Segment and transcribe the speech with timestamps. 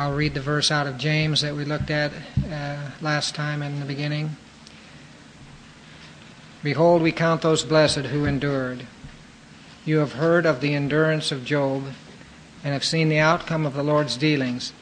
[0.00, 2.10] I'll read the verse out of James that we looked at
[2.50, 4.34] uh, last time in the beginning.
[6.62, 8.86] Behold, we count those blessed who endured.
[9.84, 11.84] You have heard of the endurance of Job
[12.64, 14.72] and have seen the outcome of the Lord's dealings,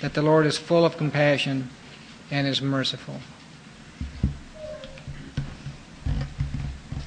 [0.00, 1.68] that the Lord is full of compassion
[2.30, 3.20] and is merciful.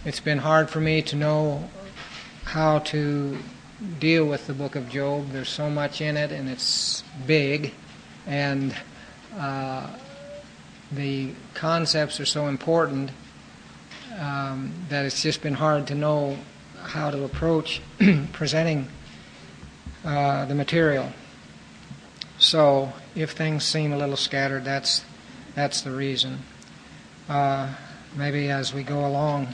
[0.05, 1.71] It's been hard for me to know
[2.43, 3.39] how to
[3.99, 5.29] deal with the book of Job.
[5.31, 7.73] There's so much in it, and it's big,
[8.25, 8.75] and
[9.37, 9.87] uh,
[10.91, 13.11] the concepts are so important
[14.17, 16.37] um, that it's just been hard to know
[16.81, 17.81] how to approach
[18.31, 18.87] presenting
[20.05, 21.11] uh, the material.
[22.39, 25.03] So, if things seem a little scattered, that's
[25.55, 26.39] that's the reason.
[27.27, 27.73] Uh,
[28.15, 29.47] maybe as we go along,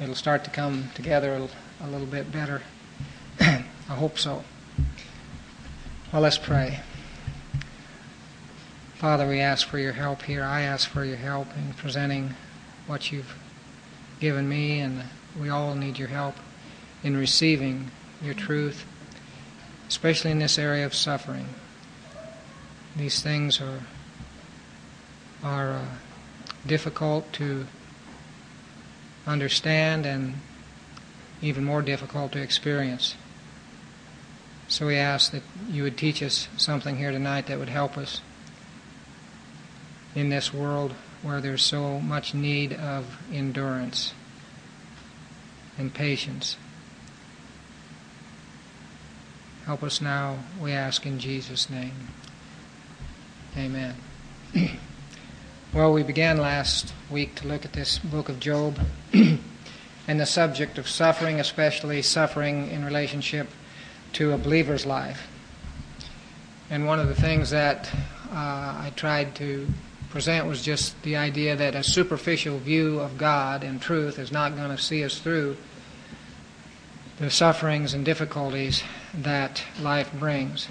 [0.00, 2.62] it'll start to come together a, a little bit better.
[3.40, 4.44] I hope so.
[6.12, 6.80] Well, let's pray.
[8.94, 10.42] Father, we ask for your help here.
[10.42, 12.34] I ask for your help in presenting
[12.86, 13.36] what you've
[14.20, 15.04] given me, and
[15.38, 16.34] we all need your help
[17.04, 17.90] in receiving
[18.20, 18.84] your truth,
[19.86, 21.48] especially in this area of suffering.
[22.96, 23.80] These things are
[25.42, 25.84] are uh,
[26.66, 27.66] difficult to
[29.26, 30.34] understand and
[31.40, 33.14] even more difficult to experience.
[34.68, 38.20] So we ask that you would teach us something here tonight that would help us
[40.14, 44.12] in this world where there's so much need of endurance
[45.78, 46.58] and patience.
[49.64, 52.08] Help us now, we ask in Jesus' name.
[53.56, 53.94] Amen.
[55.72, 58.78] well, we began last week to look at this book of Job
[59.12, 63.48] and the subject of suffering, especially suffering in relationship
[64.14, 65.28] to a believer's life.
[66.70, 67.90] And one of the things that
[68.30, 69.66] uh, I tried to
[70.10, 74.56] present was just the idea that a superficial view of God and truth is not
[74.56, 75.56] going to see us through
[77.18, 78.82] the sufferings and difficulties
[79.14, 80.68] that life brings.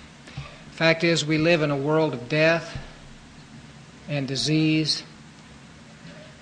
[0.72, 2.78] Fact is, we live in a world of death
[4.07, 5.03] and disease,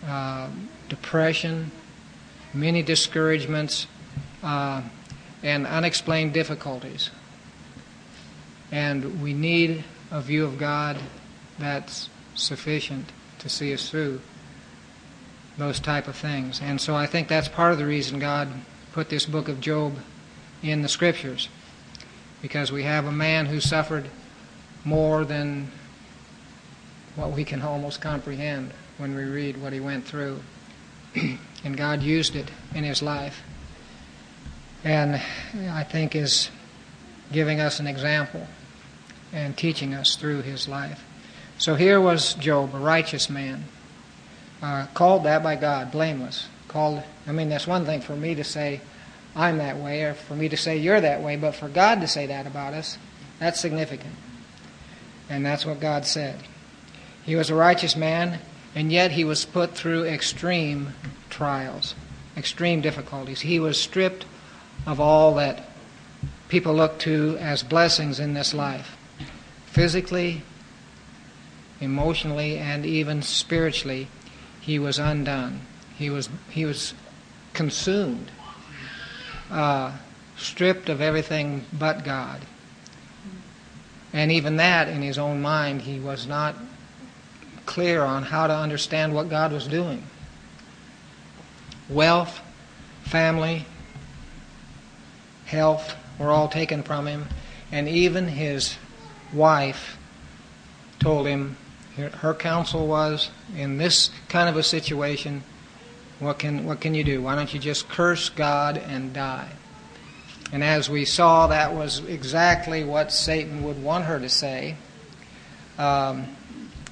[0.05, 0.49] uh,
[0.89, 1.71] depression,
[2.53, 3.87] many discouragements,
[4.43, 4.81] uh,
[5.45, 7.11] and unexplained difficulties.
[8.71, 10.97] And we need a view of God
[11.59, 14.21] that's sufficient to see us through
[15.57, 16.59] those type of things.
[16.61, 18.49] And so I think that's part of the reason God
[18.91, 19.93] put this book of Job
[20.63, 21.47] in the scriptures.
[22.41, 24.09] Because we have a man who suffered
[24.83, 25.71] more than
[27.15, 30.39] what we can almost comprehend when we read what he went through.
[31.63, 33.43] and God used it in his life
[34.85, 35.19] and
[35.71, 36.51] I think is
[37.33, 38.47] giving us an example
[39.33, 41.03] and teaching us through his life.
[41.57, 43.65] So here was Job, a righteous man,
[44.61, 46.47] uh, called that by God, blameless.
[46.67, 48.79] Called, I mean, that's one thing for me to say
[49.35, 52.07] I'm that way, or for me to say you're that way, but for God to
[52.07, 52.97] say that about us,
[53.39, 54.13] that's significant.
[55.29, 56.43] And that's what God said.
[57.25, 58.39] He was a righteous man,
[58.75, 60.93] and yet he was put through extreme
[61.29, 61.95] trials,
[62.37, 63.41] extreme difficulties.
[63.41, 64.25] He was stripped
[64.85, 65.65] of all that
[66.47, 68.95] people look to as blessings in this life
[69.65, 70.41] physically,
[71.81, 74.07] emotionally, and even spiritually,
[74.61, 75.59] he was undone.
[75.97, 76.93] He was, he was
[77.51, 78.31] consumed,
[79.51, 79.91] uh,
[80.37, 82.41] stripped of everything but God.
[84.13, 86.55] And even that, in his own mind, he was not
[87.65, 90.03] clear on how to understand what God was doing.
[91.89, 92.39] Wealth,
[93.03, 93.65] family,
[95.45, 97.27] health were all taken from him,
[97.71, 98.77] and even his
[99.33, 99.97] wife
[100.99, 101.57] told him
[101.95, 105.43] her counsel was in this kind of a situation
[106.19, 107.21] what can what can you do?
[107.21, 109.49] Why don't you just curse god and die?
[110.51, 114.75] And as we saw that was exactly what satan would want her to say
[115.77, 116.27] um,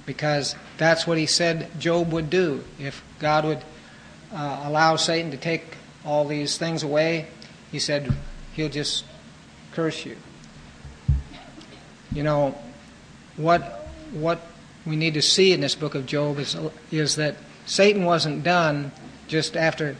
[0.06, 2.64] because that's what he said job would do.
[2.80, 3.64] If god would
[4.34, 7.28] uh, allow satan to take all these things away
[7.72, 8.14] he said
[8.54, 9.06] he'll just
[9.74, 10.16] curse you.
[12.12, 12.56] You know,
[13.38, 14.42] what, what
[14.86, 16.56] we need to see in this book of Job is,
[16.92, 17.36] is that
[17.66, 18.92] Satan wasn't done
[19.28, 19.96] just after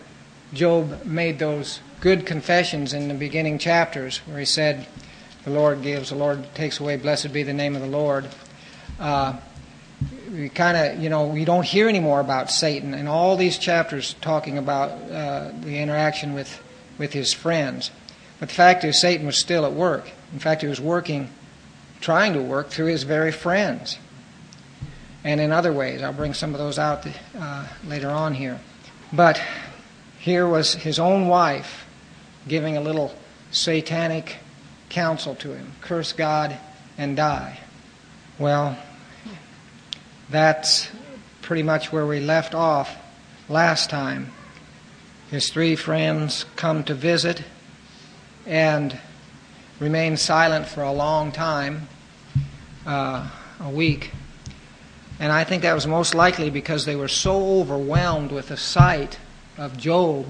[0.54, 4.86] Job made those good confessions in the beginning chapters where he said,
[5.46, 8.28] The Lord gives, the Lord takes away, blessed be the name of the Lord.
[9.00, 9.38] Uh,
[10.32, 14.16] we kind of, you know, we don't hear anymore about Satan in all these chapters
[14.22, 16.62] talking about uh, the interaction with,
[16.98, 17.90] with his friends.
[18.40, 20.10] But the fact is, Satan was still at work.
[20.34, 21.30] In fact, he was working
[22.02, 23.98] trying to work through his very friends.
[25.24, 27.08] And in other ways, I'll bring some of those out
[27.38, 28.60] uh, later on here.
[29.14, 29.42] But
[30.20, 31.86] here was his own wife
[32.48, 33.16] giving a little
[33.52, 34.38] satanic
[34.90, 36.58] counsel to him curse God
[36.98, 37.60] and die.
[38.38, 38.78] Well,
[40.30, 40.90] that's
[41.42, 42.96] pretty much where we left off
[43.48, 44.32] last time.
[45.30, 47.44] His three friends come to visit
[48.46, 48.98] and
[49.80, 51.88] remained silent for a long time,
[52.86, 53.30] uh,
[53.60, 54.12] a week.
[55.20, 59.20] And I think that was most likely because they were so overwhelmed with the sight
[59.58, 60.28] of Job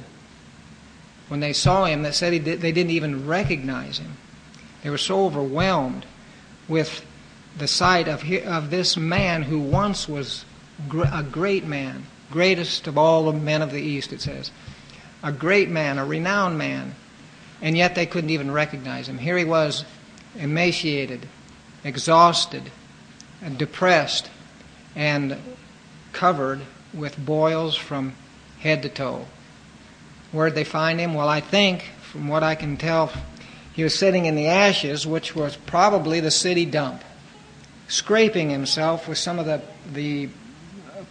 [1.28, 4.18] when they saw him that said did, they didn't even recognize him.
[4.84, 6.06] They were so overwhelmed
[6.68, 7.06] with
[7.58, 10.46] the sight of, of this man who once was
[11.12, 14.52] a great man, greatest of all the men of the East, it says.
[15.24, 16.96] A great man, a renowned man.
[17.64, 19.18] And yet they couldn't even recognize him.
[19.18, 19.86] Here he was,
[20.36, 21.28] emaciated,
[21.84, 22.70] exhausted,
[23.58, 24.30] depressed,
[24.96, 25.38] and
[26.12, 26.62] covered
[26.94, 28.14] with boils from
[28.60, 29.26] head to toe.
[30.34, 31.14] Where'd they find him?
[31.14, 33.12] Well, I think, from what I can tell,
[33.74, 37.02] he was sitting in the ashes, which was probably the city dump,
[37.88, 39.62] scraping himself with some of the,
[39.94, 40.30] the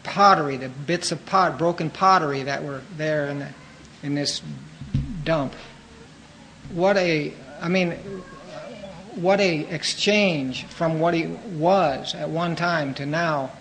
[0.02, 3.48] pottery, the bits of pot, broken pottery that were there in, the,
[4.02, 4.42] in this
[5.24, 5.54] dump.
[6.70, 7.92] What a, I mean,
[9.14, 13.52] what a exchange from what he was at one time to now,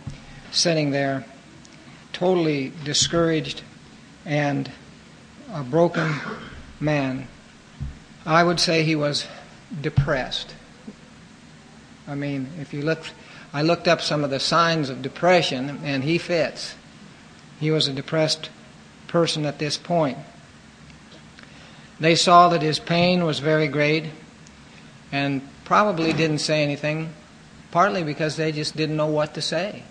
[0.52, 1.26] sitting there,
[2.14, 3.64] totally discouraged
[4.26, 4.72] and
[5.52, 6.14] a broken
[6.80, 7.28] man.
[8.26, 9.26] I would say he was
[9.82, 10.56] depressed.
[12.08, 13.04] I mean, if you look
[13.54, 16.76] I looked up some of the signs of depression, and he fits.
[17.60, 18.50] He was a depressed
[19.08, 20.18] person at this point.
[22.02, 24.06] They saw that his pain was very great
[25.12, 27.14] and probably didn't say anything,
[27.70, 29.84] partly because they just didn't know what to say.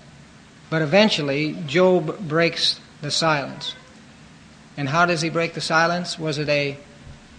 [0.70, 3.76] But eventually, Job breaks the silence.
[4.76, 6.18] And how does he break the silence?
[6.18, 6.76] Was it a,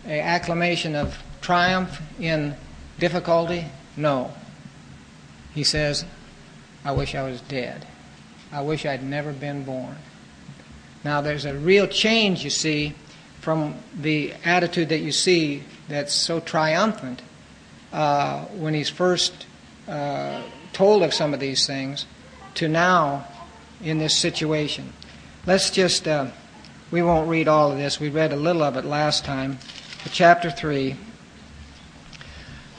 [0.08, 2.56] a acclamation of triumph in
[2.98, 3.66] difficulty?
[3.98, 4.34] No.
[5.54, 6.06] He says,
[6.86, 7.86] I wish I was dead.
[8.54, 9.98] I wish I'd never been born.
[11.04, 12.96] Now, there's a real change, you see,
[13.42, 17.22] from the attitude that you see that's so triumphant
[17.92, 19.46] uh, when he's first
[19.88, 20.42] uh,
[20.72, 22.06] told of some of these things
[22.54, 23.28] to now
[23.84, 24.94] in this situation.
[25.46, 26.28] Let's just, uh,
[26.92, 28.00] we won't read all of this.
[28.00, 29.58] We read a little of it last time.
[30.12, 30.96] Chapter 3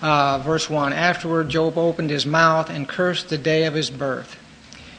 [0.03, 4.37] uh, verse 1 Afterward, Job opened his mouth and cursed the day of his birth.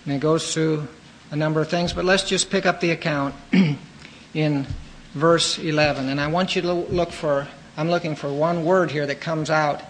[0.06, 0.88] And it goes through
[1.30, 3.36] a number of things, but let's just pick up the account
[4.34, 4.66] in
[5.14, 6.10] verse 11.
[6.10, 9.50] And I want you to look for, I'm looking for one word here that comes
[9.50, 9.82] out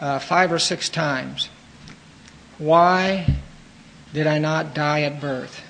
[0.00, 1.48] uh, five or six times.
[2.58, 3.26] Why
[4.12, 5.62] did I not die at birth?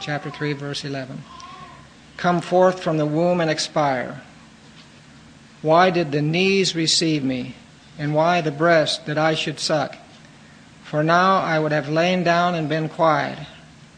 [0.00, 1.22] Chapter 3, verse 11.
[2.16, 4.22] Come forth from the womb and expire.
[5.62, 7.54] Why did the knees receive me?
[7.98, 9.96] and why the breast that I should suck?
[10.82, 13.38] For now I would have lain down and been quiet.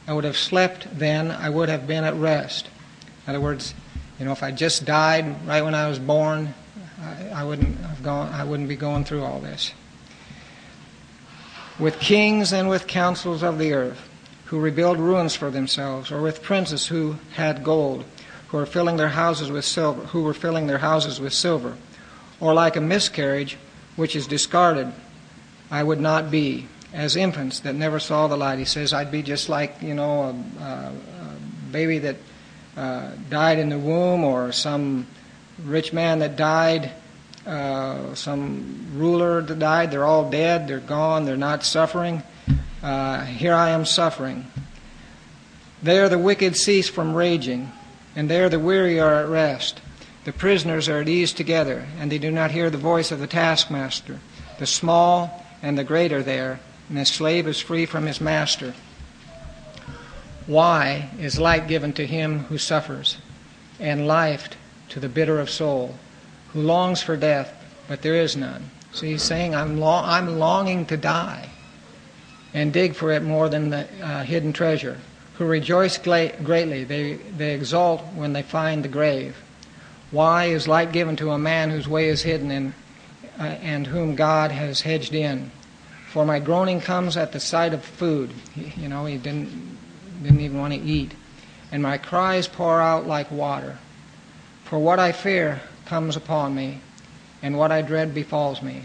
[0.06, 2.68] I would have slept then, I would have been at rest.
[3.26, 3.74] In other words,
[4.18, 6.54] you know, if I just died right when I was born,
[7.00, 9.72] I, I wouldn't have gone I wouldn't be going through all this.
[11.78, 14.08] With kings and with councils of the earth,
[14.46, 18.04] who rebuild ruins for themselves, or with princes who had gold,
[18.48, 21.76] who were filling their houses with silver, who were filling their houses with silver,
[22.40, 23.58] or like a miscarriage
[23.96, 24.90] which is discarded,
[25.70, 26.68] I would not be.
[26.92, 30.22] As infants that never saw the light, he says, I'd be just like, you know,
[30.22, 32.16] a, a, a baby that
[32.76, 35.06] uh, died in the womb or some
[35.64, 36.92] rich man that died,
[37.46, 39.90] uh, some ruler that died.
[39.90, 42.22] They're all dead, they're gone, they're not suffering.
[42.82, 44.46] Uh, here I am suffering.
[45.82, 47.72] There the wicked cease from raging,
[48.14, 49.80] and there the weary are at rest.
[50.24, 53.26] The prisoners are at ease together, and they do not hear the voice of the
[53.26, 54.18] taskmaster.
[54.58, 58.74] The small and the great are there, and the slave is free from his master.
[60.46, 63.18] Why is light given to him who suffers,
[63.80, 64.48] and life
[64.90, 65.96] to the bitter of soul,
[66.52, 67.52] who longs for death,
[67.88, 68.70] but there is none?
[68.92, 71.48] So he's saying, I'm, long, I'm longing to die,
[72.54, 74.98] and dig for it more than the uh, hidden treasure.
[75.34, 79.36] Who rejoice greatly, they, they exult when they find the grave.
[80.10, 82.72] Why is light given to a man whose way is hidden and,
[83.38, 85.50] uh, and whom God has hedged in?
[86.08, 88.30] For my groaning comes at the sight of food.
[88.54, 89.75] You know, he didn't,
[90.22, 91.12] didn't even want to eat.
[91.72, 93.78] And my cries pour out like water.
[94.64, 96.80] For what I fear comes upon me,
[97.42, 98.84] and what I dread befalls me.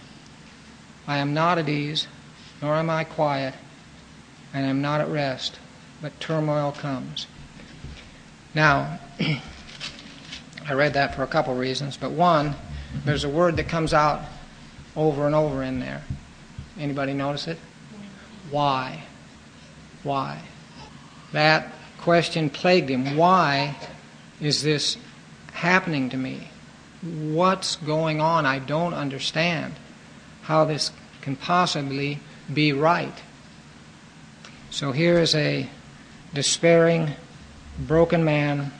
[1.08, 2.08] I am not at ease,
[2.62, 3.56] nor am I quiet,
[4.54, 5.58] and am not at rest,
[6.02, 7.28] but turmoil comes.
[8.54, 9.00] Now,
[10.68, 12.56] I read that for a couple reasons, but one,
[13.06, 14.22] there's a word that comes out
[14.96, 16.04] over and over in there.
[16.80, 17.58] Anybody notice it?
[18.50, 19.04] Why?
[20.04, 20.42] Why?
[21.32, 23.16] That question plagued him.
[23.16, 23.76] Why
[24.40, 24.98] is this
[25.54, 26.50] happening to me?
[27.02, 28.46] What's going on?
[28.46, 29.74] I don't understand
[30.44, 32.20] how this can possibly
[32.52, 33.14] be right.
[34.70, 35.70] So here is a
[36.34, 37.12] despairing,
[37.80, 38.72] broken man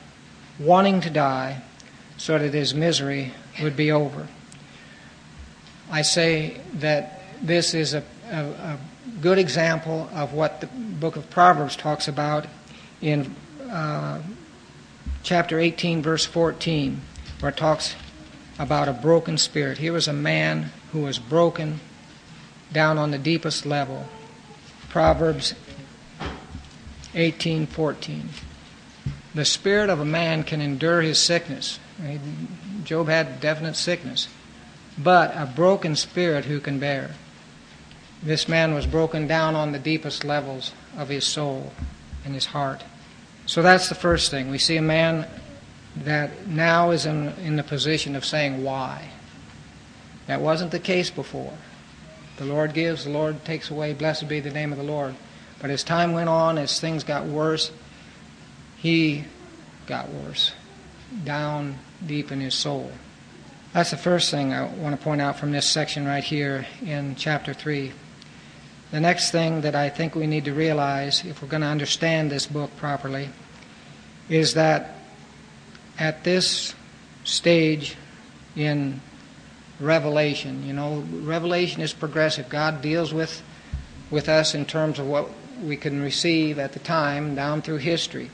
[0.58, 1.62] wanting to die
[2.16, 3.32] so that his misery
[3.62, 4.28] would be over.
[5.90, 8.78] I say that this is a, a, a
[9.22, 12.44] good example of what the book of Proverbs talks about
[13.00, 13.36] in
[13.70, 14.20] uh,
[15.22, 17.00] chapter 18, verse 14,
[17.38, 17.94] where it talks
[18.58, 19.78] about a broken spirit.
[19.78, 21.78] Here was a man who was broken
[22.72, 24.06] down on the deepest level.
[24.88, 25.54] Proverbs
[27.14, 28.28] 18:14.
[29.34, 31.78] The spirit of a man can endure his sickness.
[32.82, 34.26] Job had definite sickness,
[34.98, 37.12] but a broken spirit who can bear.
[38.22, 41.72] This man was broken down on the deepest levels of his soul
[42.24, 42.84] and his heart.
[43.46, 44.50] So that's the first thing.
[44.50, 45.26] We see a man
[45.96, 49.10] that now is in, in the position of saying, Why?
[50.26, 51.52] That wasn't the case before.
[52.36, 53.92] The Lord gives, the Lord takes away.
[53.92, 55.14] Blessed be the name of the Lord.
[55.60, 57.70] But as time went on, as things got worse,
[58.78, 59.24] he
[59.86, 60.52] got worse,
[61.24, 62.90] down deep in his soul.
[63.72, 67.16] That's the first thing I want to point out from this section right here in
[67.16, 67.92] chapter 3.
[68.92, 72.30] The next thing that I think we need to realize, if we're going to understand
[72.30, 73.30] this book properly,
[74.28, 74.98] is that
[75.98, 76.74] at this
[77.24, 77.96] stage
[78.54, 79.00] in
[79.80, 82.50] Revelation, you know, Revelation is progressive.
[82.50, 83.42] God deals with,
[84.10, 85.30] with us in terms of what
[85.64, 88.30] we can receive at the time down through history.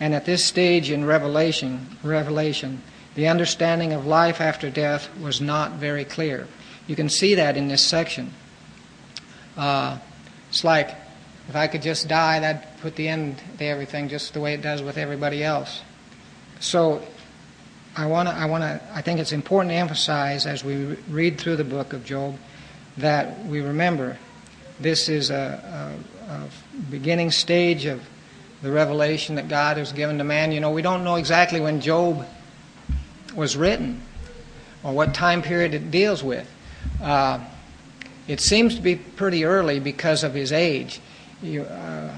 [0.00, 2.82] And at this stage in Revelation, Revelation,
[3.14, 6.48] the understanding of life after death was not very clear.
[6.88, 8.32] You can see that in this section.
[9.56, 9.98] Uh,
[10.48, 10.94] it's like
[11.48, 14.62] if I could just die, that'd put the end to everything, just the way it
[14.62, 15.82] does with everybody else.
[16.60, 17.02] So,
[17.96, 18.34] I want to.
[18.34, 18.80] I want to.
[18.94, 22.36] I think it's important to emphasize as we read through the book of Job
[22.96, 24.18] that we remember
[24.80, 25.94] this is a,
[26.28, 26.48] a, a
[26.90, 28.02] beginning stage of
[28.62, 30.52] the revelation that God has given to man.
[30.52, 32.26] You know, we don't know exactly when Job
[33.34, 34.02] was written
[34.82, 36.48] or what time period it deals with.
[37.00, 37.40] Uh,
[38.28, 41.00] it seems to be pretty early because of his age.
[41.42, 42.14] You, uh,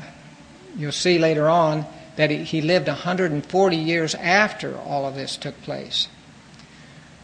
[0.76, 6.08] you'll see later on that he, lived 140 years after all of this took place.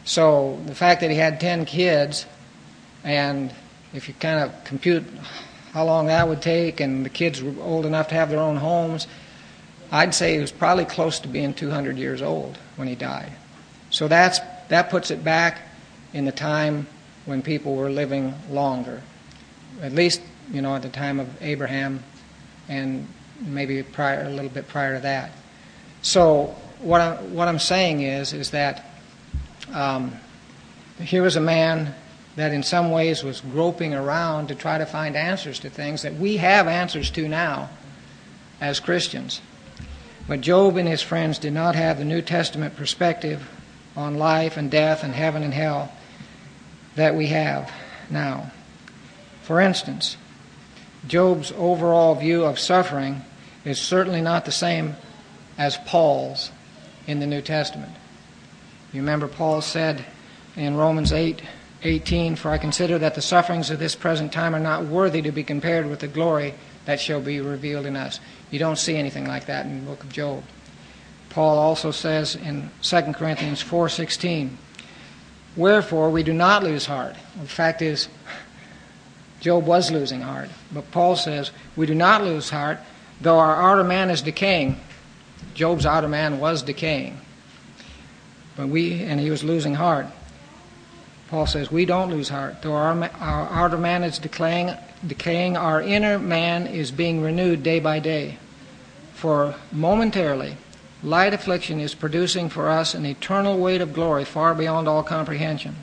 [0.05, 2.27] So the fact that he had 10 kids,
[3.05, 3.53] and
[3.93, 5.05] if you kind of compute
[5.73, 8.57] how long that would take, and the kids were old enough to have their own
[8.57, 9.07] homes,
[9.93, 13.33] I'd say he was probably close to being 200 years old when he died.
[13.91, 15.61] So that's, that puts it back
[16.13, 16.87] in the time
[17.31, 19.01] when people were living longer.
[19.81, 20.21] At least,
[20.51, 22.03] you know, at the time of Abraham
[22.69, 23.07] and
[23.41, 25.31] maybe prior, a little bit prior to that.
[26.03, 28.85] So what I'm, what I'm saying is, is that
[29.73, 30.13] um,
[30.99, 31.95] here was a man
[32.35, 36.15] that in some ways was groping around to try to find answers to things that
[36.15, 37.71] we have answers to now
[38.61, 39.41] as Christians.
[40.27, 43.49] But Job and his friends did not have the New Testament perspective
[43.97, 45.93] on life and death and heaven and hell
[47.01, 47.73] that we have
[48.11, 48.51] now.
[49.41, 50.19] For instance,
[51.09, 53.23] Job's overall view of suffering
[53.65, 54.97] is certainly not the same
[55.57, 56.51] as Paul's
[57.07, 57.93] in the New Testament.
[58.93, 60.05] You remember Paul said
[60.57, 61.41] in Romans 8
[61.83, 65.33] 18, For I consider that the sufferings of this present time are not worthy to
[65.33, 66.53] be compared with the glory
[66.85, 68.21] that shall be revealed in us.
[68.51, 70.45] You don't see anything like that in the book of Job.
[71.31, 74.51] Paul also says in 2 Corinthians 4:16,
[75.57, 78.09] "Wherefore we do not lose heart." The fact is
[79.41, 82.79] Job was losing heart, but Paul says, "We do not lose heart,
[83.21, 84.79] though our outer man is decaying."
[85.55, 87.19] Job's outer man was decaying.
[88.57, 90.07] But we and he was losing heart.
[91.31, 94.73] Paul says, "We don't lose heart, though our, our outer man is decaying,
[95.07, 98.37] decaying, our inner man is being renewed day by day.
[99.15, 100.57] For momentarily
[101.03, 105.77] Light affliction is producing for us an eternal weight of glory far beyond all comprehension.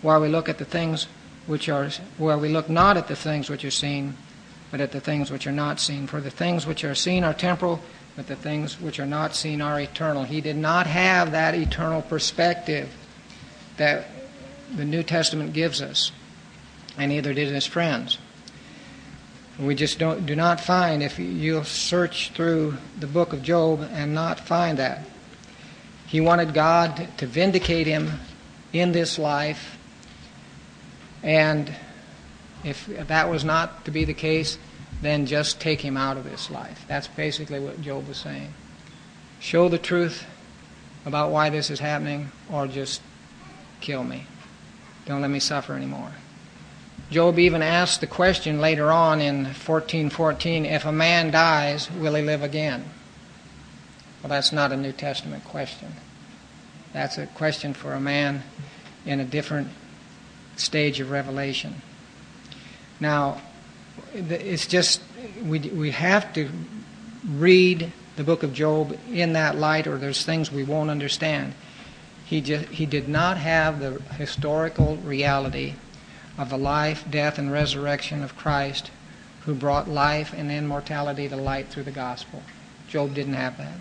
[0.00, 1.06] While we look at the things
[1.46, 4.16] which are, while we look not at the things which are seen,
[4.72, 6.08] but at the things which are not seen.
[6.08, 7.80] For the things which are seen are temporal,
[8.16, 10.24] but the things which are not seen are eternal.
[10.24, 12.90] He did not have that eternal perspective
[13.76, 14.06] that
[14.74, 16.10] the New Testament gives us,
[16.98, 18.18] and neither did his friends.
[19.62, 24.12] We just don't, do not find, if you'll search through the book of Job and
[24.12, 25.04] not find that.
[26.08, 28.10] He wanted God to vindicate him
[28.72, 29.78] in this life,
[31.22, 31.72] and
[32.64, 34.58] if that was not to be the case,
[35.00, 36.84] then just take him out of this life.
[36.88, 38.52] That's basically what Job was saying.
[39.38, 40.26] Show the truth
[41.06, 43.00] about why this is happening, or just
[43.80, 44.26] kill me.
[45.06, 46.12] Don't let me suffer anymore.
[47.12, 52.22] Job even asked the question later on in 1414 if a man dies, will he
[52.22, 52.86] live again?
[54.22, 55.92] Well, that's not a New Testament question.
[56.94, 58.42] That's a question for a man
[59.04, 59.68] in a different
[60.56, 61.82] stage of revelation.
[62.98, 63.42] Now,
[64.14, 65.02] it's just,
[65.44, 66.48] we, we have to
[67.28, 71.52] read the book of Job in that light, or there's things we won't understand.
[72.24, 75.74] He, just, he did not have the historical reality
[76.38, 78.90] of the life, death, and resurrection of Christ
[79.44, 82.42] who brought life and immortality to light through the gospel.
[82.88, 83.74] Job didn't have that.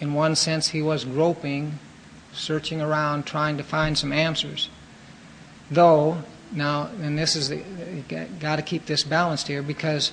[0.00, 1.78] In one sense, he was groping,
[2.32, 4.68] searching around, trying to find some answers.
[5.70, 6.18] Though,
[6.50, 7.62] now, and this is the,
[8.40, 10.12] got to keep this balanced here because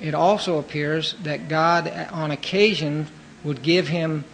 [0.00, 3.08] it also appears that God, on occasion,
[3.44, 4.24] would give him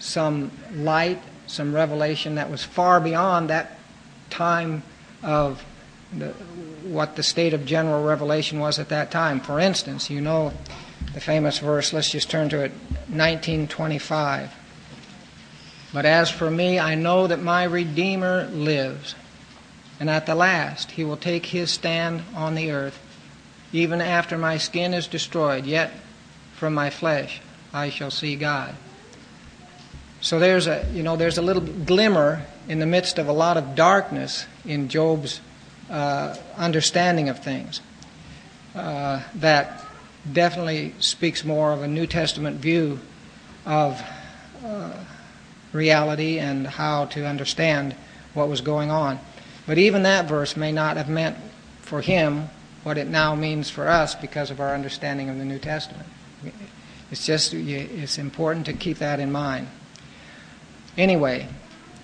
[0.00, 3.78] some light, some revelation that was far beyond that
[4.30, 4.82] time
[5.24, 5.64] of
[6.12, 6.28] the,
[6.84, 9.40] what the state of general revelation was at that time.
[9.40, 10.52] For instance, you know
[11.12, 12.72] the famous verse, let's just turn to it,
[13.08, 14.52] 1925.
[15.92, 19.14] But as for me, I know that my Redeemer lives,
[20.00, 23.00] and at the last he will take his stand on the earth.
[23.72, 25.92] Even after my skin is destroyed, yet
[26.54, 27.40] from my flesh
[27.72, 28.74] I shall see God.
[30.24, 33.58] So there's a, you know, there's a little glimmer in the midst of a lot
[33.58, 35.42] of darkness in Job's
[35.90, 37.82] uh, understanding of things
[38.74, 39.84] uh, that
[40.32, 43.00] definitely speaks more of a New Testament view
[43.66, 44.02] of
[44.64, 44.94] uh,
[45.74, 47.94] reality and how to understand
[48.32, 49.20] what was going on.
[49.66, 51.36] But even that verse may not have meant
[51.82, 52.48] for him
[52.82, 56.08] what it now means for us because of our understanding of the New Testament.
[57.10, 59.68] It's just it's important to keep that in mind.
[60.96, 61.48] Anyway,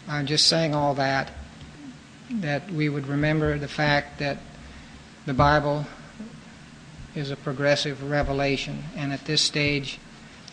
[0.09, 1.31] I'm just saying all that,
[2.31, 4.39] that we would remember the fact that
[5.27, 5.87] the Bible
[7.15, 9.99] is a progressive revelation, and at this stage,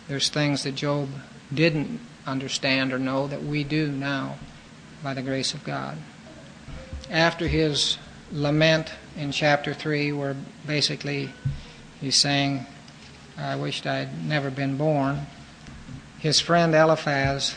[0.06, 1.08] there's things that Job
[1.52, 4.36] didn't understand or know that we do now
[5.02, 5.98] by the grace of God.
[7.10, 7.98] After his
[8.30, 11.30] lament in chapter 3, where basically
[12.00, 12.66] he's saying,
[13.36, 15.26] I wished I'd never been born,
[16.18, 17.56] his friend Eliphaz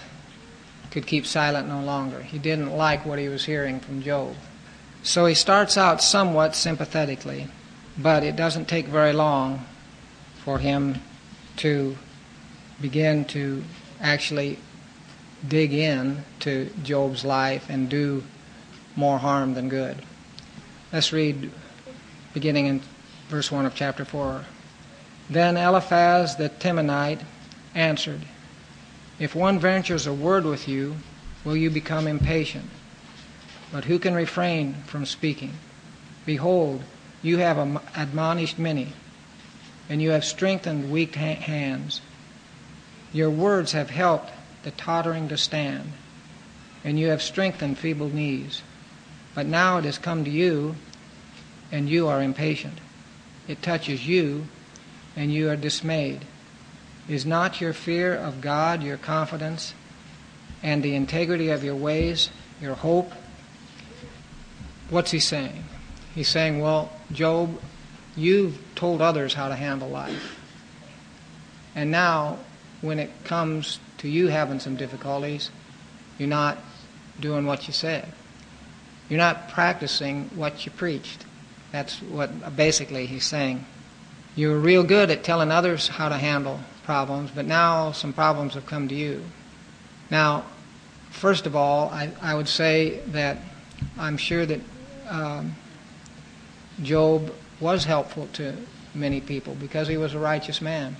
[0.92, 2.22] could keep silent no longer.
[2.22, 4.36] He didn't like what he was hearing from Job.
[5.04, 7.48] So he starts out somewhat sympathetically,
[7.98, 9.66] but it doesn't take very long
[10.44, 11.02] for him
[11.58, 11.98] to
[12.80, 13.64] begin to
[14.00, 14.60] actually
[15.48, 18.24] dig in to Job's life and do
[18.96, 19.98] more harm than good.
[20.92, 21.52] Let's read
[22.34, 22.82] beginning in
[23.30, 24.46] verse 1 of chapter 4.
[25.30, 27.22] Then Eliphaz the Temanite
[27.74, 28.22] answered,
[29.22, 30.96] if one ventures a word with you,
[31.46, 32.68] will you become impatient?
[33.72, 35.54] But who can refrain from speaking?
[36.26, 36.82] Behold,
[37.22, 37.60] you have
[37.96, 38.94] admonished many,
[39.88, 42.02] and you have strengthened weak hands.
[43.14, 44.32] Your words have helped
[44.64, 45.92] the tottering to stand,
[46.84, 48.64] and you have strengthened feeble knees.
[49.36, 50.76] But now it has come to you,
[51.72, 52.80] and you are impatient.
[53.48, 54.48] It touches you,
[55.16, 56.26] and you are dismayed.
[57.12, 59.74] Is not your fear of God your confidence
[60.64, 62.30] and the integrity of your ways
[62.62, 63.12] your hope?
[64.90, 65.66] What's he saying?
[66.16, 67.60] He's saying, well, Job,
[68.16, 70.40] you've told others how to handle life.
[71.76, 72.38] And now,
[72.80, 75.52] when it comes to you having some difficulties,
[76.18, 76.60] you're not
[77.20, 78.08] doing what you said.
[79.10, 81.26] You're not practicing what you preached.
[81.74, 83.66] That's what basically he's saying.
[84.34, 88.54] You were real good at telling others how to handle problems, but now some problems
[88.54, 89.24] have come to you.
[90.10, 90.44] Now,
[91.10, 93.38] first of all, I, I would say that
[93.98, 94.60] I'm sure that
[95.08, 95.56] um,
[96.84, 98.58] Job was helpful to
[98.94, 100.98] many people because he was a righteous man.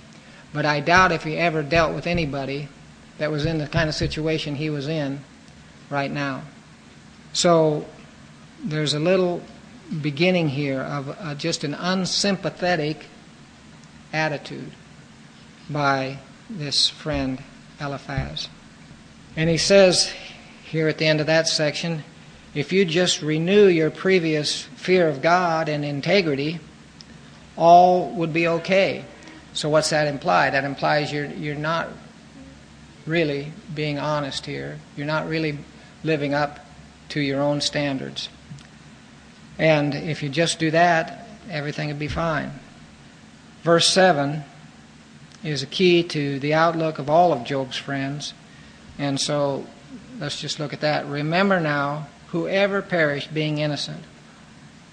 [0.54, 2.70] But I doubt if he ever dealt with anybody
[3.18, 5.20] that was in the kind of situation he was in
[5.90, 6.40] right now.
[7.34, 7.84] So
[8.64, 9.42] there's a little
[10.00, 13.04] beginning here of uh, just an unsympathetic
[14.10, 14.72] attitude
[15.70, 17.42] by this friend
[17.80, 18.48] Eliphaz.
[19.36, 20.12] And he says
[20.64, 22.04] here at the end of that section
[22.54, 26.60] if you just renew your previous fear of God and integrity,
[27.56, 29.06] all would be okay.
[29.54, 30.50] So what's that imply?
[30.50, 31.88] That implies you're you're not
[33.06, 34.78] really being honest here.
[34.96, 35.58] You're not really
[36.04, 36.60] living up
[37.10, 38.28] to your own standards.
[39.58, 42.52] And if you just do that, everything would be fine.
[43.62, 44.44] Verse 7
[45.44, 48.34] is a key to the outlook of all of Job's friends.
[48.98, 49.66] And so
[50.18, 51.06] let's just look at that.
[51.06, 54.04] Remember now, whoever perished being innocent,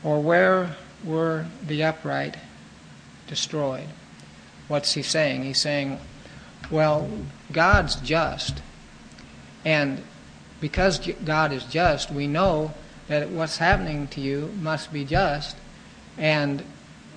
[0.04, 2.38] or where were the upright
[3.28, 3.88] destroyed?
[4.68, 5.44] What's he saying?
[5.44, 6.00] He's saying,
[6.72, 7.10] well,
[7.52, 8.62] God's just.
[9.66, 10.04] And
[10.62, 12.74] because God is just, we know
[13.08, 15.56] that what's happening to you must be just.
[16.18, 16.64] And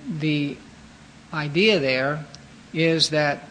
[0.07, 0.57] the
[1.33, 2.25] idea there
[2.73, 3.43] is that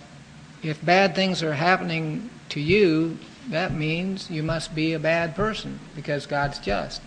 [0.63, 5.81] if bad things are happening to you, that means you must be a bad person
[5.97, 7.01] because God's just.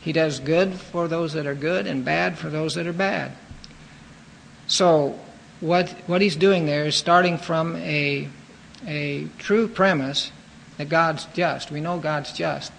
[0.00, 3.32] He does good for those that are good and bad for those that are bad.
[4.66, 5.18] So,
[5.60, 8.28] what, what he's doing there is starting from a,
[8.86, 10.30] a true premise
[10.76, 11.70] that God's just.
[11.70, 12.72] We know God's just.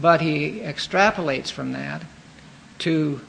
[0.00, 2.02] But he extrapolates from that
[2.80, 3.20] to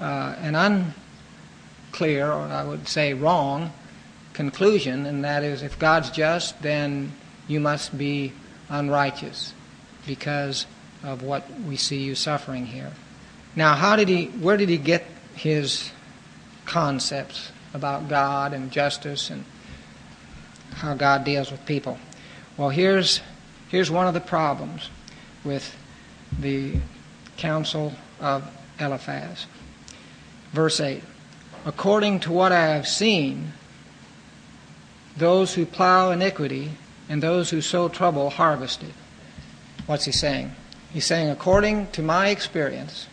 [0.00, 3.72] uh, an unclear, or I would say wrong,
[4.38, 7.12] conclusion, and that is if God's just, then
[7.48, 8.32] you must be
[8.68, 9.52] unrighteous
[10.06, 10.64] because
[11.02, 12.92] of what we see you suffering here.
[13.56, 15.90] Now, how did he, where did he get his
[16.66, 19.44] concepts about God and justice and
[20.74, 21.98] how God deals with people?
[22.56, 23.20] Well, here's,
[23.70, 24.88] here's one of the problems
[25.42, 25.74] with
[26.38, 26.76] the
[27.38, 28.48] counsel of
[28.78, 29.46] Eliphaz.
[30.52, 31.02] Verse 8
[31.66, 33.52] According to what I have seen,
[35.18, 36.70] those who plow iniquity
[37.08, 38.94] and those who sow trouble harvest it.
[39.86, 40.52] What's he saying?
[40.92, 43.08] He's saying, according to my experience,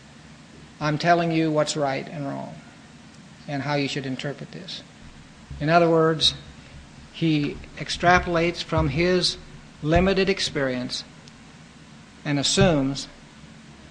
[0.79, 2.55] I'm telling you what's right and wrong
[3.47, 4.83] and how you should interpret this.
[5.59, 6.33] In other words,
[7.13, 9.37] he extrapolates from his
[9.81, 11.03] limited experience
[12.25, 13.07] and assumes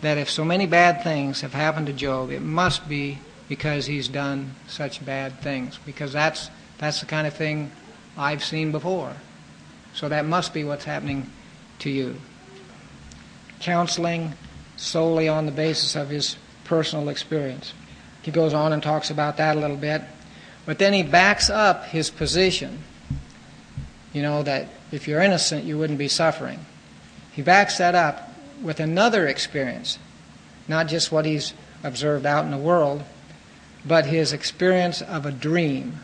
[0.03, 4.09] that if so many bad things have happened to Job, it must be because he's
[4.09, 5.79] done such bad things.
[5.87, 7.71] Because that's, that's the kind of thing
[8.17, 9.15] I've seen before.
[9.95, 11.31] So that must be what's happening
[11.81, 12.17] to you.
[13.61, 14.35] Counseling
[14.77, 17.73] solely on the basis of his personal experience.
[18.23, 20.03] He goes on and talks about that a little bit.
[20.67, 22.83] But then he backs up his position.
[24.13, 26.65] You know, that if you're innocent, you wouldn't be suffering.
[27.33, 28.31] He backs that up
[28.63, 29.99] with another experience,
[30.69, 33.03] not just what he's observed out in the world,
[33.85, 36.01] but his experience of a dream.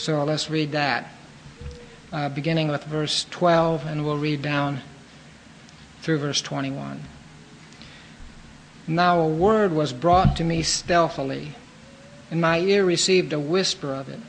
[0.00, 1.10] So let's read that,
[2.10, 4.80] uh, beginning with verse 12, and we'll read down
[6.00, 7.02] through verse 21.
[8.86, 11.52] Now a word was brought to me stealthily,
[12.30, 14.20] and my ear received a whisper of it,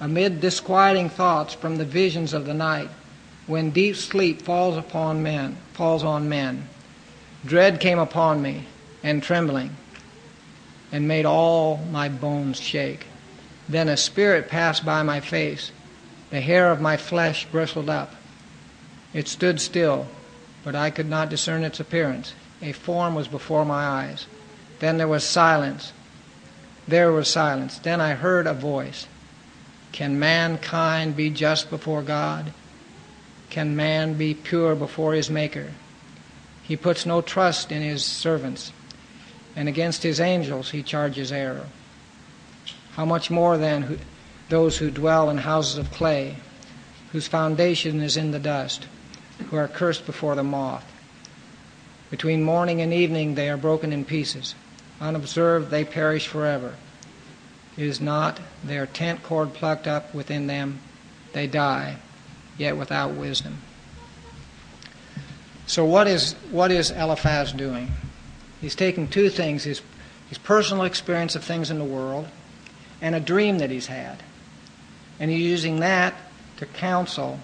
[0.00, 2.88] amid disquieting thoughts from the visions of the night
[3.46, 6.68] when deep sleep falls upon men, falls on men.
[7.46, 8.66] Dread came upon me,
[9.04, 9.76] and trembling,
[10.90, 13.06] and made all my bones shake.
[13.70, 15.72] Then a spirit passed by my face.
[16.30, 18.14] The hair of my flesh bristled up.
[19.14, 20.06] It stood still,
[20.62, 22.34] but I could not discern its appearance.
[22.60, 24.26] A form was before my eyes.
[24.80, 25.92] Then there was silence.
[26.86, 27.78] There was silence.
[27.78, 29.06] Then I heard a voice.
[29.92, 32.52] Can mankind be just before God?
[33.50, 35.72] can man be pure before his Maker.
[36.62, 38.72] He puts no trust in his servants,
[39.56, 41.66] and against his angels he charges error.
[42.92, 43.98] How much more then
[44.50, 46.36] those who dwell in houses of clay,
[47.12, 48.86] whose foundation is in the dust,
[49.48, 50.84] who are cursed before the moth.
[52.10, 54.54] Between morning and evening they are broken in pieces.
[55.00, 56.74] Unobserved they perish forever.
[57.76, 60.80] Is not their tent cord plucked up within them?
[61.32, 61.96] They die
[62.58, 63.58] yet without wisdom.
[65.66, 67.92] So, what is, what is Eliphaz doing?
[68.60, 69.80] He's taking two things his,
[70.28, 72.26] his personal experience of things in the world
[73.00, 74.22] and a dream that he's had.
[75.18, 76.14] And he's using that
[76.58, 77.40] to counsel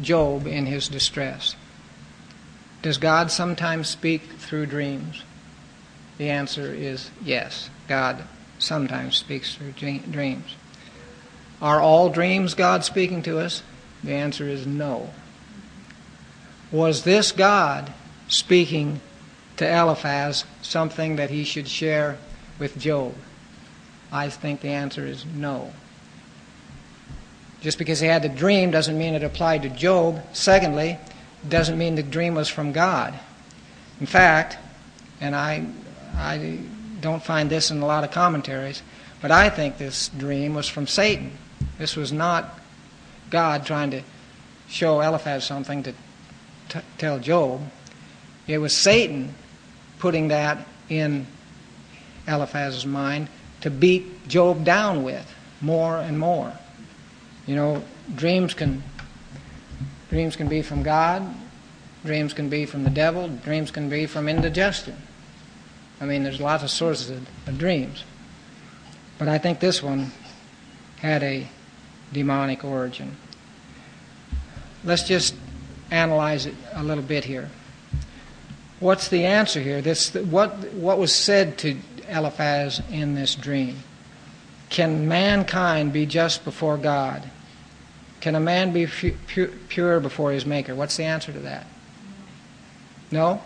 [0.00, 1.56] Job in his distress.
[2.82, 5.22] Does God sometimes speak through dreams?
[6.18, 7.70] The answer is yes.
[7.88, 8.24] God
[8.58, 10.56] sometimes speaks through dreams.
[11.60, 13.62] Are all dreams God speaking to us?
[14.02, 15.10] The answer is no.
[16.72, 17.92] Was this God
[18.28, 19.00] speaking
[19.56, 22.16] to Eliphaz something that he should share
[22.58, 23.14] with Job?
[24.12, 25.72] I think the answer is no.
[27.60, 30.22] Just because he had the dream doesn't mean it applied to Job.
[30.32, 30.98] Secondly,
[31.48, 33.18] doesn't mean the dream was from God.
[34.00, 34.56] In fact,
[35.20, 35.66] and I,
[36.14, 36.58] I
[37.00, 38.82] don't find this in a lot of commentaries,
[39.20, 41.32] But I think this dream was from Satan.
[41.78, 42.58] This was not
[43.28, 44.02] God trying to
[44.68, 45.92] show Eliphaz something to
[46.70, 47.60] t- tell Job.
[48.46, 49.34] It was Satan
[49.98, 51.26] putting that in
[52.26, 53.28] Eliphaz's mind
[53.60, 56.52] to beat Job down with more and more.
[57.46, 57.82] You know,
[58.14, 58.82] dreams can
[60.08, 61.34] dreams can be from God,
[62.04, 64.96] dreams can be from the devil, dreams can be from indigestion.
[66.00, 68.04] I mean, there's lots of sources of, of dreams.
[69.18, 70.12] But I think this one
[70.96, 71.46] had a
[72.12, 73.16] demonic origin.
[74.82, 75.34] Let's just
[75.90, 77.50] analyze it a little bit here.
[78.80, 79.82] What's the answer here?
[79.82, 81.76] This, what, what was said to
[82.10, 83.78] Eliphaz in this dream?
[84.68, 87.28] Can mankind be just before God?
[88.20, 90.74] Can a man be pure before his Maker?
[90.74, 91.66] What's the answer to that?
[93.10, 93.42] No?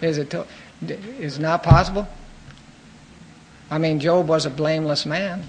[0.00, 0.46] Is it, to,
[0.86, 2.08] is not possible?
[3.70, 5.48] I mean, Job was a blameless man.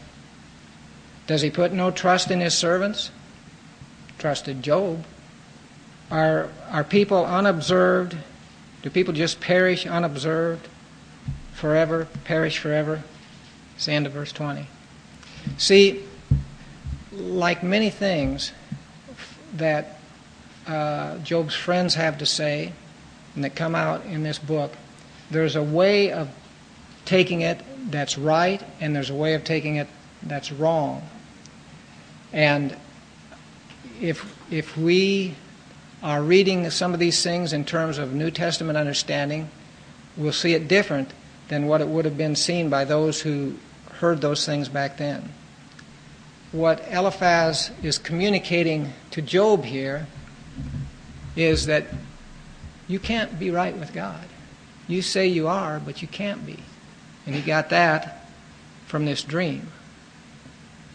[1.28, 3.12] Does he put no trust in his servants?
[4.20, 5.04] Trusted Job.
[6.12, 8.16] Are, are people unobserved?
[8.86, 10.68] Do people just perish unobserved
[11.54, 13.02] forever, perish forever?
[13.76, 14.68] It's the end of verse 20.
[15.58, 16.04] See,
[17.12, 18.52] like many things
[19.56, 20.00] that
[20.68, 22.74] uh, Job's friends have to say
[23.34, 24.72] and that come out in this book,
[25.32, 26.30] there's a way of
[27.06, 29.88] taking it that's right, and there's a way of taking it
[30.22, 31.02] that's wrong.
[32.32, 32.78] And
[34.00, 35.34] if, if we
[36.06, 39.50] are reading some of these things in terms of New Testament understanding,
[40.16, 41.12] we'll see it different
[41.48, 43.56] than what it would have been seen by those who
[43.94, 45.28] heard those things back then.
[46.52, 50.06] What Eliphaz is communicating to Job here
[51.36, 51.88] is that
[52.88, 54.26] you can't be right with God.
[54.88, 56.60] You say you are, but you can't be.
[57.26, 58.30] And he got that
[58.86, 59.70] from this dream.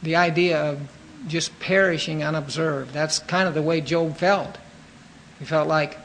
[0.05, 0.81] The idea of
[1.27, 2.95] just perishing unobserved.
[2.95, 4.57] That's kind of the way Job felt.
[5.41, 5.99] He felt like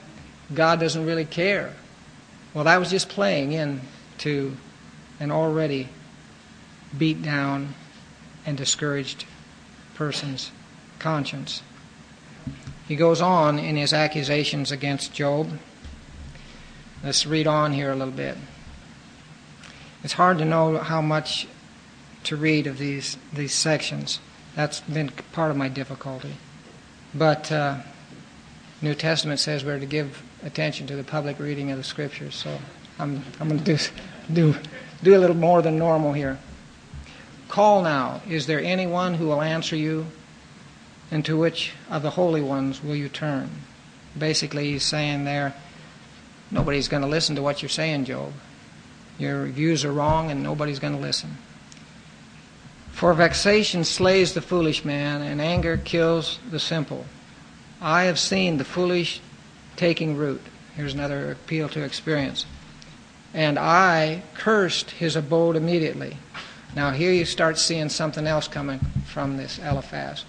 [0.54, 1.74] God doesn't really care.
[2.54, 4.56] Well, that was just playing into
[5.20, 5.90] an already
[6.98, 7.76] beat down
[8.46, 9.26] and discouraged
[9.94, 10.52] person's
[11.00, 11.62] conscience.
[12.88, 15.60] He goes on in his accusations against Job.
[17.04, 18.38] Let's read on here a little bit.
[20.04, 21.48] It's hard to know how much
[22.26, 24.20] to read of these, these sections.
[24.56, 26.36] That's been part of my difficulty.
[27.14, 27.80] But uh,
[28.82, 32.36] New Testament says we're to give attention to the public reading of the Scriptures.
[32.36, 32.58] So
[33.00, 33.78] I'm, I'm going to do,
[34.34, 34.56] do,
[35.04, 36.38] do a little more than normal here.
[37.48, 38.22] Call now.
[38.28, 40.08] Is there anyone who will answer you?
[41.12, 43.50] And to which of the holy ones will you turn?
[44.18, 45.54] Basically, he's saying there,
[46.52, 48.34] nobody's going to listen to what you're saying, Job.
[49.18, 51.38] Your views are wrong and nobody's going to listen.
[52.92, 57.06] For vexation slays the foolish man, and anger kills the simple.
[57.82, 59.22] I have seen the foolish
[59.76, 60.42] taking root.
[60.76, 62.46] Here's another appeal to experience.
[63.34, 66.18] And I cursed his abode immediately.
[66.76, 70.26] Now, here you start seeing something else coming from this Eliphaz.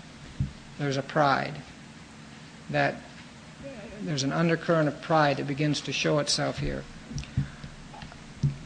[0.78, 1.54] There's a pride.
[2.70, 2.96] That
[4.02, 6.84] there's an undercurrent of pride that begins to show itself here.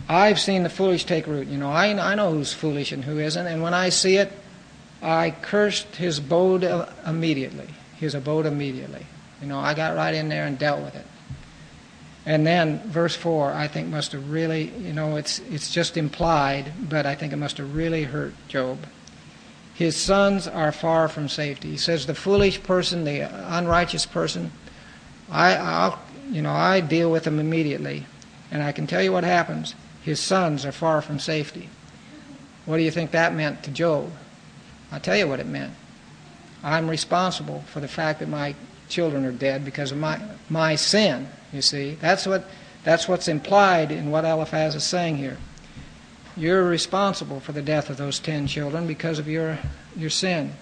[0.08, 1.46] I've seen the foolish take root.
[1.46, 3.46] You know, I, I know who's foolish and who isn't.
[3.46, 4.32] And when I see it,
[5.00, 6.64] I cursed his abode
[7.06, 7.68] immediately.
[8.00, 9.06] His abode immediately.
[9.40, 11.06] You know, I got right in there and dealt with it.
[12.26, 16.72] And then verse 4, I think must have really, you know, it's, it's just implied,
[16.88, 18.78] but I think it must have really hurt Job.
[19.74, 21.70] His sons are far from safety.
[21.70, 23.20] He says the foolish person, the
[23.56, 24.52] unrighteous person,
[25.30, 25.98] I, I'll,
[26.30, 28.06] you know, I deal with them immediately.
[28.50, 31.68] And I can tell you what happens his sons are far from safety.
[32.64, 34.10] What do you think that meant to Job?
[34.90, 35.72] I'll tell you what it meant.
[36.62, 38.54] I'm responsible for the fact that my
[38.88, 41.96] children are dead because of my, my sin, you see.
[42.00, 42.44] That's, what,
[42.84, 45.38] that's what's implied in what Eliphaz is saying here.
[46.36, 49.58] You're responsible for the death of those ten children because of your,
[49.96, 50.52] your sin.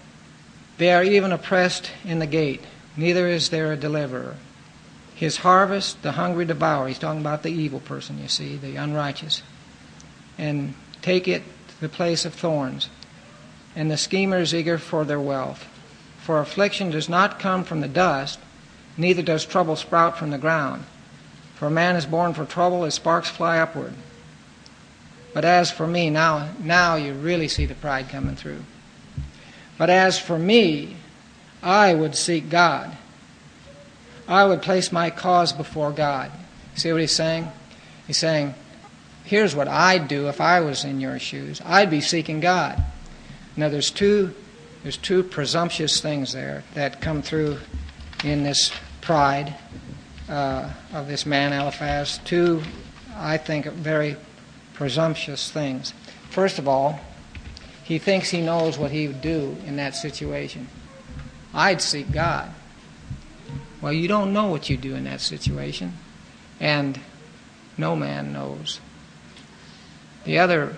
[0.77, 2.61] They are even oppressed in the gate,
[2.95, 4.35] neither is there a deliverer.
[5.15, 6.87] His harvest the hungry devour.
[6.87, 9.43] He's talking about the evil person, you see, the unrighteous.
[10.37, 12.89] And take it to the place of thorns.
[13.75, 15.67] And the schemer is eager for their wealth.
[16.29, 18.37] For affliction does not come from the dust,
[18.95, 20.85] neither does trouble sprout from the ground.
[21.55, 23.95] For a man is born for trouble as sparks fly upward.
[25.33, 28.63] But as for me, now, now you really see the pride coming through.
[29.79, 30.97] But as for me,
[31.63, 32.95] I would seek God
[34.27, 36.31] I would place my cause before God.
[36.75, 37.51] See what he's saying?
[38.05, 38.53] He's saying,
[39.23, 41.59] here's what I'd do if I was in your shoes.
[41.65, 42.83] I'd be seeking God.
[43.57, 44.35] Now, there's two,
[44.83, 47.57] there's two presumptuous things there that come through
[48.23, 49.55] in this pride
[50.29, 52.19] uh, of this man Eliphaz.
[52.23, 52.63] Two,
[53.15, 54.15] I think, very
[54.73, 55.93] presumptuous things.
[56.29, 56.99] First of all,
[57.83, 60.67] he thinks he knows what he would do in that situation.
[61.53, 62.51] I'd seek God.
[63.81, 65.93] Well, you don't know what you do in that situation,
[66.59, 66.99] and
[67.77, 68.79] no man knows.
[70.25, 70.75] The other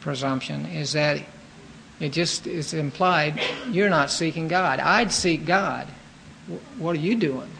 [0.00, 1.22] presumption is that
[2.00, 4.80] it just is implied you're not seeking God.
[4.80, 5.86] I'd seek God.
[6.78, 7.50] What are you doing?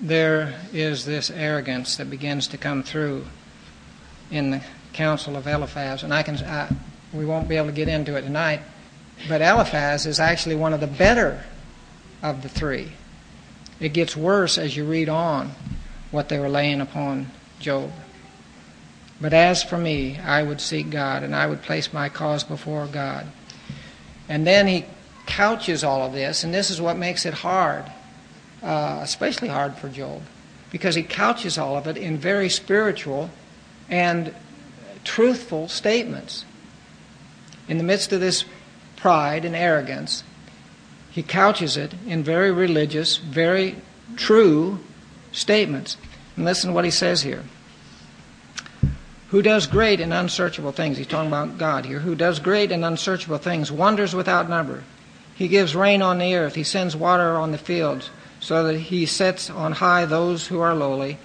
[0.00, 3.26] There is this arrogance that begins to come through
[4.30, 6.68] in the counsel of Eliphaz, and I can I,
[7.12, 8.60] we won't be able to get into it tonight.
[9.28, 11.44] But Eliphaz is actually one of the better
[12.22, 12.92] of the three.
[13.80, 15.52] It gets worse as you read on
[16.10, 17.90] what they were laying upon Job.
[19.20, 22.86] But as for me, I would seek God, and I would place my cause before
[22.86, 23.26] God.
[24.28, 24.84] And then he
[25.26, 27.84] couches all of this, and this is what makes it hard,
[28.62, 30.22] uh, especially hard for Job,
[30.70, 33.30] because he couches all of it in very spiritual
[33.88, 34.34] and
[35.04, 36.44] truthful statements.
[37.68, 38.44] In the midst of this
[38.96, 40.24] pride and arrogance,
[41.10, 43.76] he couches it in very religious, very
[44.16, 44.80] true
[45.32, 45.96] statements.
[46.36, 47.44] And listen to what he says here.
[49.28, 50.96] Who does great and unsearchable things?
[50.96, 51.98] He's talking about God here.
[52.00, 54.84] Who does great and unsearchable things, wonders without number.
[55.34, 56.54] He gives rain on the earth.
[56.54, 58.10] He sends water on the fields,
[58.40, 61.18] so that he sets on high those who are lowly,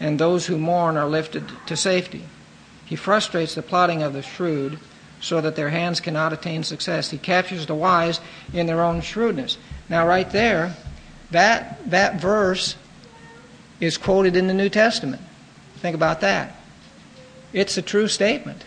[0.00, 2.24] and those who mourn are lifted to safety.
[2.84, 4.78] He frustrates the plotting of the shrewd
[5.20, 7.10] so that their hands cannot attain success.
[7.10, 8.20] He captures the wise
[8.52, 9.58] in their own shrewdness.
[9.88, 10.74] Now, right there,
[11.30, 12.76] that, that verse
[13.80, 15.22] is quoted in the New Testament.
[15.76, 16.57] Think about that.
[17.52, 18.64] It's a true statement.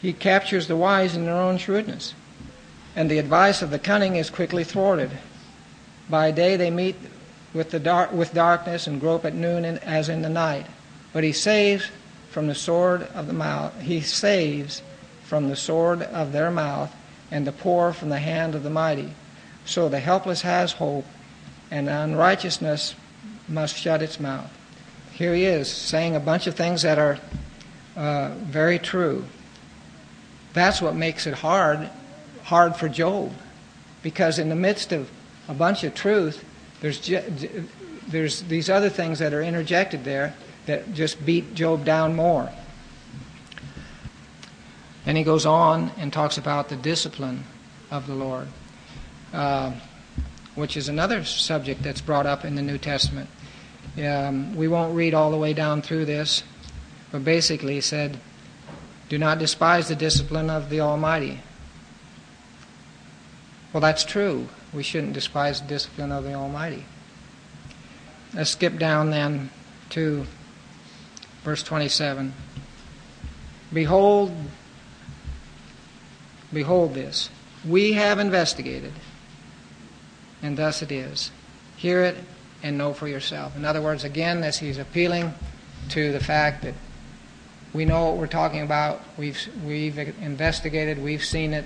[0.00, 2.14] He captures the wise in their own shrewdness.
[2.96, 5.10] And the advice of the cunning is quickly thwarted.
[6.08, 6.96] By day they meet
[7.52, 10.66] with, the dark, with darkness and grope at noon in, as in the night.
[11.12, 11.90] But he saves
[12.30, 13.78] from the sword of the mouth.
[13.80, 14.82] He saves
[15.24, 16.94] from the sword of their mouth,
[17.30, 19.14] and the poor from the hand of the mighty.
[19.64, 21.06] So the helpless has hope,
[21.70, 22.96] and unrighteousness
[23.48, 24.50] must shut its mouth.
[25.12, 27.18] Here he is saying a bunch of things that are
[27.96, 29.24] uh, very true.
[30.52, 31.88] That's what makes it hard,
[32.44, 33.32] hard for Job,
[34.02, 35.10] because in the midst of
[35.48, 36.44] a bunch of truth,
[36.80, 37.10] there's
[38.08, 40.34] there's these other things that are interjected there
[40.66, 42.50] that just beat Job down more.
[45.04, 47.44] Then he goes on and talks about the discipline
[47.90, 48.48] of the Lord,
[49.32, 49.72] uh,
[50.54, 53.28] which is another subject that's brought up in the New Testament.
[53.98, 56.42] Um, we won't read all the way down through this,
[57.12, 58.18] but basically he said,
[59.08, 61.40] Do not despise the discipline of the Almighty.
[63.72, 64.48] Well, that's true.
[64.72, 66.84] We shouldn't despise the discipline of the Almighty.
[68.34, 69.50] Let's skip down then
[69.90, 70.26] to
[71.44, 72.32] verse 27.
[73.72, 74.32] Behold,
[76.52, 77.30] Behold this.
[77.66, 78.92] We have investigated,
[80.42, 81.30] and thus it is.
[81.76, 82.16] Hear it
[82.62, 83.56] and know for yourself.
[83.56, 85.34] In other words, again, as he's appealing
[85.90, 86.74] to the fact that
[87.72, 91.64] we know what we're talking about, we've, we've investigated, we've seen it.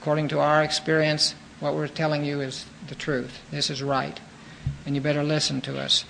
[0.00, 3.42] According to our experience, what we're telling you is the truth.
[3.50, 4.18] This is right.
[4.86, 6.04] And you better listen to us.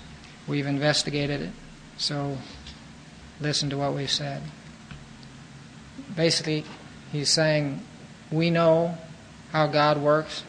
[0.47, 1.51] We've investigated it,
[1.97, 2.37] so
[3.39, 4.41] listen to what we've said.
[6.15, 6.63] Basically,
[7.11, 7.81] He's saying,
[8.31, 8.97] We know
[9.51, 10.43] how God works,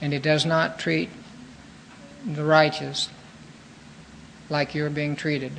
[0.00, 1.10] and He does not treat
[2.24, 3.08] the righteous
[4.48, 5.52] like you're being treated.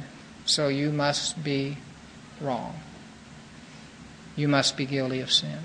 [0.46, 1.78] So you must be
[2.42, 2.76] wrong.
[4.36, 5.60] You must be guilty of sin.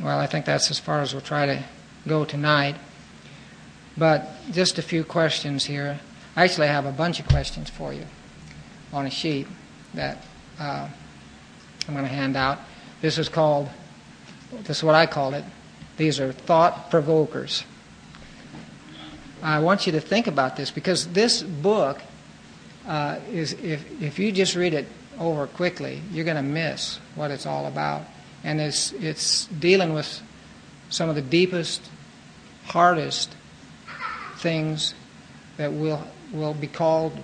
[0.00, 1.64] Well, I think that's as far as we'll try to
[2.06, 2.76] go tonight.
[3.96, 5.98] But just a few questions here.
[6.36, 8.04] I actually, have a bunch of questions for you
[8.92, 9.46] on a sheet
[9.94, 10.22] that.
[10.58, 10.88] Uh,
[11.88, 12.58] I'm going to hand out.
[13.00, 13.68] This is called,
[14.64, 15.44] this is what I call it.
[15.96, 17.64] These are thought provokers.
[19.42, 22.00] I want you to think about this because this book
[22.86, 24.86] uh, is, if, if you just read it
[25.18, 28.02] over quickly, you're going to miss what it's all about.
[28.44, 30.22] And it's, it's dealing with
[30.88, 31.82] some of the deepest,
[32.64, 33.34] hardest
[34.36, 34.94] things
[35.56, 37.18] that will, will be called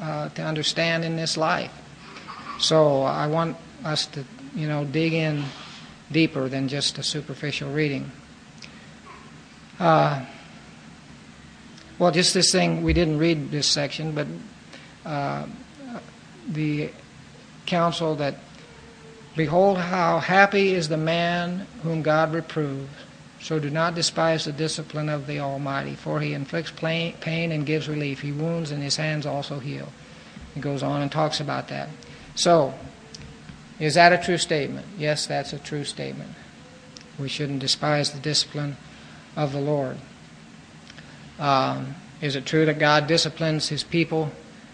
[0.00, 1.72] uh, to understand in this life.
[2.58, 4.24] So I want us to,
[4.54, 5.44] you know, dig in
[6.10, 8.10] deeper than just a superficial reading.
[9.78, 10.24] Uh,
[11.98, 14.26] well, just this thing, we didn't read this section, but
[15.04, 15.46] uh,
[16.48, 16.90] the
[17.66, 18.36] counsel that,
[19.36, 22.90] Behold, how happy is the man whom God reproves.
[23.40, 27.88] So do not despise the discipline of the Almighty, for he inflicts pain and gives
[27.88, 28.20] relief.
[28.20, 29.88] He wounds, and his hands also heal.
[30.54, 31.88] He goes on and talks about that.
[32.34, 32.74] So,
[33.78, 34.86] is that a true statement?
[34.98, 36.32] Yes, that's a true statement.
[37.18, 38.76] We shouldn't despise the discipline
[39.36, 39.96] of the Lord.
[41.38, 44.32] Um, is it true that God disciplines his people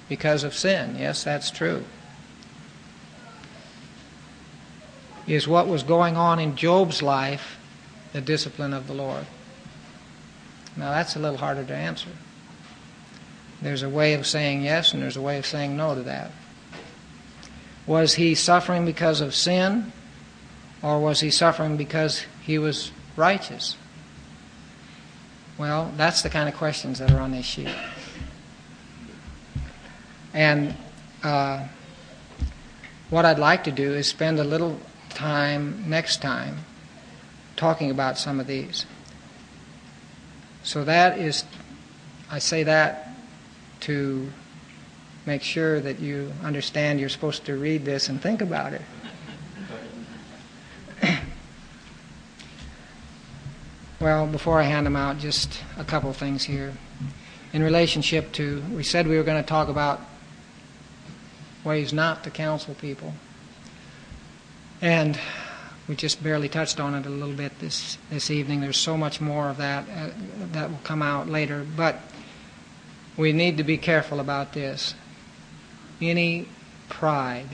[0.08, 0.96] because of sin?
[0.98, 1.84] Yes, that's true.
[5.26, 7.58] Is what was going on in Job's life
[8.12, 9.26] the discipline of the Lord?
[10.76, 12.10] Now, that's a little harder to answer.
[13.60, 16.30] There's a way of saying yes, and there's a way of saying no to that.
[17.86, 19.92] Was he suffering because of sin,
[20.82, 23.76] or was he suffering because he was righteous?
[25.56, 27.74] Well, that's the kind of questions that are on this sheet.
[30.36, 30.76] And
[31.22, 31.66] uh,
[33.08, 34.78] what I'd like to do is spend a little
[35.08, 36.58] time next time
[37.56, 38.84] talking about some of these.
[40.62, 41.44] So that is,
[42.30, 43.16] I say that
[43.80, 44.30] to
[45.24, 48.82] make sure that you understand you're supposed to read this and think about it.
[54.02, 56.74] well, before I hand them out, just a couple things here.
[57.54, 60.02] In relationship to, we said we were going to talk about
[61.66, 63.12] ways not to counsel people.
[64.80, 65.18] And
[65.88, 68.60] we just barely touched on it a little bit this, this evening.
[68.60, 70.10] There's so much more of that uh,
[70.52, 71.66] that will come out later.
[71.76, 72.00] But
[73.16, 74.94] we need to be careful about this
[76.00, 76.46] any
[76.88, 77.48] pride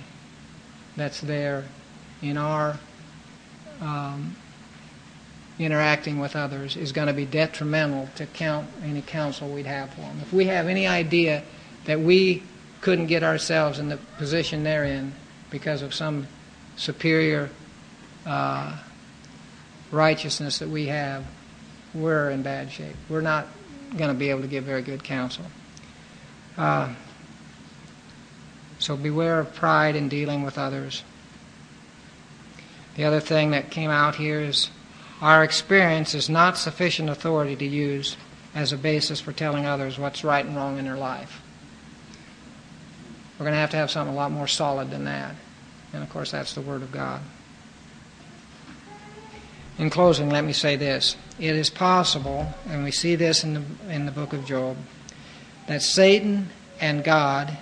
[0.97, 1.65] that's there
[2.21, 2.79] in our
[3.81, 4.37] um,
[5.59, 10.01] interacting with others is going to be detrimental to count any counsel we'd have for
[10.01, 10.19] them.
[10.23, 11.43] If we have any idea
[11.85, 12.43] that we
[12.83, 15.13] couldn't get ourselves in the position they're in
[15.51, 16.27] because of some
[16.77, 17.49] superior
[18.27, 18.77] uh,
[19.91, 21.25] righteousness that we have,
[21.95, 22.97] we're in bad shape.
[23.09, 23.47] We're not
[23.97, 25.45] going to be able to give very good counsel.
[26.57, 26.95] Uh,
[28.79, 31.05] so beware of pride in dealing with others.
[32.97, 34.71] The other thing that came out here is
[35.21, 38.17] our experience is not sufficient authority to use
[38.55, 41.42] as a basis for telling others what's right and wrong in their life.
[43.43, 45.35] We're going to have to have something a lot more solid than that.
[45.93, 47.21] And of course, that's the Word of God.
[49.81, 51.17] In closing, let me say this.
[51.41, 53.63] It is possible, and we see this in the,
[53.93, 54.77] in the book of Job,
[55.67, 57.59] that Satan and God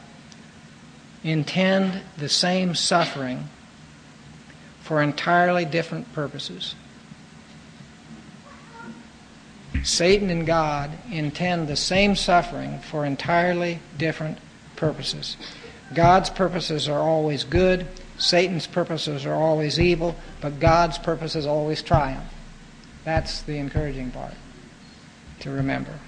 [1.25, 3.49] intend the same suffering
[4.83, 6.75] for entirely different purposes.
[9.83, 14.37] Satan and God intend the same suffering for entirely different
[14.77, 15.39] purposes.
[15.93, 17.87] God's purposes are always good,
[18.19, 22.33] Satan's purposes are always evil, but God's purposes always triumph.
[23.05, 24.35] That's the encouraging part
[25.41, 25.99] to remember.